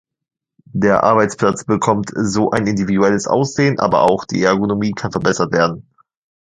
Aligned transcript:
Der 0.73 1.03
Arbeitsplatz 1.03 1.63
bekommt 1.63 2.11
so 2.15 2.49
ein 2.49 2.65
individuelles 2.65 3.27
Aussehen, 3.27 3.79
aber 3.79 4.01
auch 4.01 4.25
die 4.25 4.41
Ergonomie 4.41 4.93
kann 4.93 5.11
verbessert 5.11 5.53
werden. 5.53 5.85